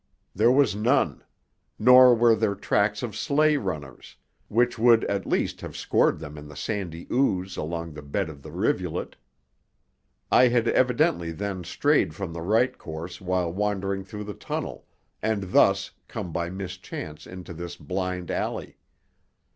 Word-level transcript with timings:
There 0.33 0.49
was 0.51 0.75
none; 0.75 1.23
nor 1.77 2.15
were 2.15 2.33
there 2.35 2.55
tracks 2.55 3.03
of 3.03 3.15
sleigh 3.15 3.57
runners, 3.57 4.15
which 4.47 4.79
would, 4.79 5.03
at 5.03 5.27
least, 5.27 5.61
have 5.61 5.77
scored 5.77 6.17
them 6.17 6.39
in 6.39 6.47
the 6.47 6.55
sandy 6.55 7.05
ooze 7.11 7.55
along 7.55 7.93
the 7.93 8.01
bed 8.01 8.27
of 8.27 8.41
the 8.41 8.51
rivulet. 8.51 9.15
I 10.31 10.47
had 10.47 10.67
evidently 10.67 11.31
then 11.31 11.63
strayed 11.63 12.15
from 12.15 12.33
the 12.33 12.41
right 12.41 12.75
course 12.79 13.21
while 13.21 13.53
wandering 13.53 14.03
through 14.03 14.23
the 14.23 14.33
tunnel, 14.33 14.87
and 15.21 15.51
thus 15.51 15.91
come 16.07 16.31
by 16.33 16.49
mischance 16.49 17.27
into 17.27 17.53
this 17.53 17.75
blind 17.77 18.31
alley. 18.31 18.77